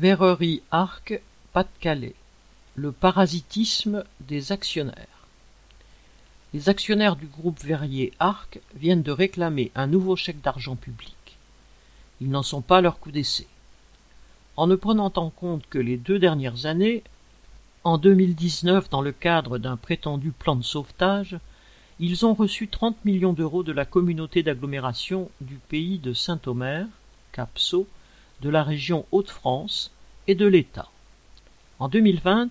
Verrerie 0.00 0.62
Arc, 0.70 1.20
Pas-de-Calais. 1.52 2.14
Le 2.76 2.92
parasitisme 2.92 4.04
des 4.20 4.52
actionnaires. 4.52 5.26
Les 6.54 6.68
actionnaires 6.68 7.16
du 7.16 7.26
groupe 7.26 7.58
verrier 7.64 8.12
Arc 8.20 8.60
viennent 8.76 9.02
de 9.02 9.10
réclamer 9.10 9.72
un 9.74 9.88
nouveau 9.88 10.14
chèque 10.14 10.40
d'argent 10.40 10.76
public. 10.76 11.16
Ils 12.20 12.30
n'en 12.30 12.44
sont 12.44 12.60
pas 12.60 12.80
leur 12.80 13.00
coup 13.00 13.10
d'essai. 13.10 13.48
En 14.56 14.68
ne 14.68 14.76
prenant 14.76 15.12
en 15.16 15.30
compte 15.30 15.64
que 15.68 15.80
les 15.80 15.96
deux 15.96 16.20
dernières 16.20 16.66
années, 16.66 17.02
en 17.82 17.98
2019 17.98 18.90
dans 18.90 19.02
le 19.02 19.10
cadre 19.10 19.58
d'un 19.58 19.76
prétendu 19.76 20.30
plan 20.30 20.54
de 20.54 20.62
sauvetage, 20.62 21.40
ils 21.98 22.24
ont 22.24 22.34
reçu 22.34 22.68
30 22.68 23.04
millions 23.04 23.32
d'euros 23.32 23.64
de 23.64 23.72
la 23.72 23.84
communauté 23.84 24.44
d'agglomération 24.44 25.28
du 25.40 25.56
pays 25.56 25.98
de 25.98 26.12
Saint-Omer, 26.12 26.86
Capso, 27.32 27.88
de 28.42 28.50
la 28.50 28.62
région 28.62 29.06
Hauts-de-France 29.12 29.90
et 30.26 30.34
de 30.34 30.46
l'État. 30.46 30.90
En 31.78 31.88
2020, 31.88 32.48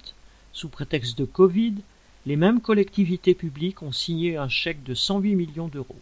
sous 0.53 0.69
prétexte 0.69 1.17
de 1.17 1.25
Covid, 1.25 1.75
les 2.25 2.35
mêmes 2.35 2.61
collectivités 2.61 3.35
publiques 3.35 3.81
ont 3.81 3.91
signé 3.91 4.37
un 4.37 4.49
chèque 4.49 4.83
de 4.83 4.93
108 4.93 5.35
millions 5.35 5.67
d'euros. 5.67 5.99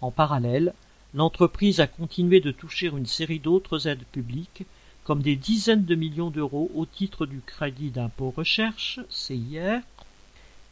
En 0.00 0.10
parallèle, 0.10 0.74
l'entreprise 1.14 1.80
a 1.80 1.86
continué 1.86 2.40
de 2.40 2.50
toucher 2.50 2.88
une 2.88 3.06
série 3.06 3.38
d'autres 3.38 3.88
aides 3.88 4.04
publiques, 4.12 4.64
comme 5.04 5.22
des 5.22 5.36
dizaines 5.36 5.84
de 5.84 5.94
millions 5.94 6.30
d'euros 6.30 6.70
au 6.74 6.86
titre 6.86 7.26
du 7.26 7.40
crédit 7.40 7.90
d'impôt 7.90 8.30
recherche, 8.30 9.00
CIR, 9.10 9.80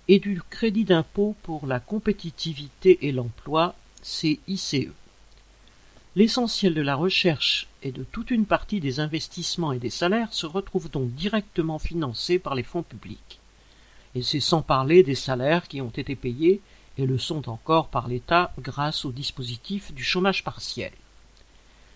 et 0.08 0.18
du 0.18 0.40
crédit 0.50 0.84
d'impôt 0.84 1.36
pour 1.42 1.66
la 1.66 1.80
compétitivité 1.80 3.06
et 3.06 3.12
l'emploi, 3.12 3.74
CICE. 4.02 4.88
L'essentiel 6.14 6.74
de 6.74 6.82
la 6.82 6.94
recherche 6.94 7.68
et 7.82 7.90
de 7.90 8.04
toute 8.04 8.30
une 8.30 8.44
partie 8.44 8.80
des 8.80 9.00
investissements 9.00 9.72
et 9.72 9.78
des 9.78 9.88
salaires 9.88 10.34
se 10.34 10.44
retrouve 10.44 10.90
donc 10.90 11.14
directement 11.14 11.78
financés 11.78 12.38
par 12.38 12.54
les 12.54 12.62
fonds 12.62 12.82
publics. 12.82 13.40
Et 14.14 14.22
c'est 14.22 14.40
sans 14.40 14.60
parler 14.60 15.02
des 15.02 15.14
salaires 15.14 15.68
qui 15.68 15.80
ont 15.80 15.88
été 15.88 16.14
payés 16.14 16.60
et 16.98 17.06
le 17.06 17.16
sont 17.16 17.48
encore 17.48 17.88
par 17.88 18.08
l'État 18.08 18.52
grâce 18.60 19.06
au 19.06 19.12
dispositif 19.12 19.94
du 19.94 20.04
chômage 20.04 20.44
partiel. 20.44 20.92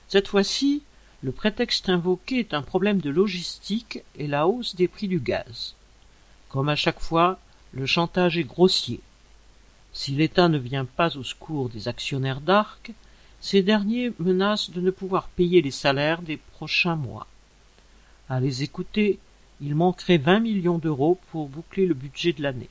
Cette 0.09 0.29
fois-ci, 0.29 0.83
le 1.21 1.33
prétexte 1.33 1.91
invoqué 1.91 2.39
est 2.39 2.55
un 2.55 2.63
problème 2.63 3.03
de 3.03 3.11
logistique 3.11 4.03
et 4.17 4.27
la 4.29 4.47
hausse 4.47 4.77
des 4.77 4.89
prix 4.89 5.09
du 5.09 5.21
gaz. 5.21 5.75
Comme 6.49 6.71
à 6.71 6.77
chaque 6.77 7.01
fois, 7.01 7.39
le 7.73 7.85
chantage 7.85 8.39
est 8.39 8.45
grossier. 8.45 9.01
Si 9.93 10.13
l'État 10.13 10.49
ne 10.49 10.59
vient 10.59 10.87
pas 10.87 11.19
au 11.19 11.23
secours 11.23 11.69
des 11.69 11.89
actionnaires 11.89 12.41
d'Arc, 12.41 12.93
ces 13.41 13.63
derniers 13.63 14.13
menacent 14.19 14.71
de 14.71 14.81
ne 14.81 14.91
pouvoir 14.91 15.29
payer 15.29 15.63
les 15.63 15.71
salaires 15.71 16.23
des 16.23 16.37
prochains 16.37 16.97
mois. 16.97 17.27
À 18.29 18.41
les 18.41 18.63
écouter, 18.63 19.19
il 19.61 19.75
manquerait 19.75 20.19
vingt 20.19 20.41
millions 20.41 20.79
d'euros 20.79 21.19
pour 21.31 21.49
boucler 21.49 21.87
le 21.87 21.95
budget 21.95 22.33
de 22.33 22.43
l'année. 22.43 22.69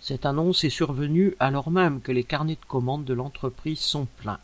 Cette 0.00 0.26
annonce 0.26 0.64
est 0.64 0.70
survenue 0.70 1.34
alors 1.40 1.70
même 1.70 2.00
que 2.00 2.12
les 2.12 2.24
carnets 2.24 2.54
de 2.54 2.66
commandes 2.66 3.04
de 3.04 3.14
l'entreprise 3.14 3.80
sont 3.80 4.06
pleins. 4.18 4.40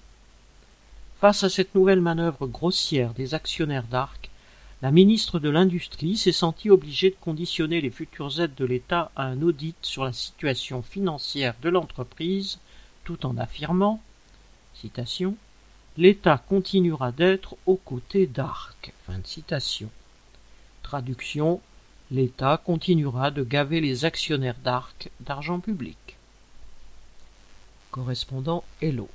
Face 1.19 1.45
à 1.45 1.49
cette 1.49 1.75
nouvelle 1.75 2.01
manœuvre 2.01 2.47
grossière 2.47 3.15
des 3.15 3.35
actionnaires 3.35 3.87
d'Arc, 3.87 4.31
la 4.83 4.91
ministre 4.91 5.39
de 5.39 5.49
l'Industrie 5.49 6.19
s'est 6.19 6.33
sentie 6.33 6.69
obligée 6.69 7.11
de 7.11 7.17
conditionner 7.19 7.81
les 7.81 7.91
futures 7.91 8.41
aides 8.41 8.55
de 8.55 8.67
l'État 8.67 9.11
à 9.17 9.25
un 9.25 9.41
audit 9.41 9.77
sur 9.81 10.05
la 10.05 10.13
situation 10.13 10.83
financière 10.83 11.55
de 11.63 11.71
l'entreprise, 11.71 12.59
tout 13.05 13.25
en 13.25 13.39
affirmant 13.39 14.03
citation, 14.81 15.37
L'État 15.99 16.37
continuera 16.37 17.11
d'être 17.11 17.57
aux 17.65 17.77
côtés 17.77 18.27
d'Arc. 18.27 18.93
Traduction 20.83 21.61
L'État 22.11 22.61
continuera 22.63 23.31
de 23.31 23.43
gaver 23.43 23.81
les 23.81 24.05
actionnaires 24.05 24.59
d'Arc 24.63 25.11
d'argent 25.21 25.59
public. 25.59 26.17
Correspondant 27.91 28.63
Hello. 28.83 29.09